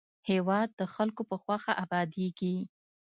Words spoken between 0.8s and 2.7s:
خلکو په خوښه ابادېږي.